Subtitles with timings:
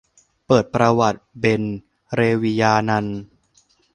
[0.47, 1.63] เปิดประวัติ เบญ
[2.15, 3.19] เรวิญานันท์